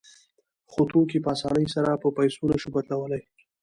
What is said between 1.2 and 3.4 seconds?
په اسانۍ سره په پیسو نشو بدلولی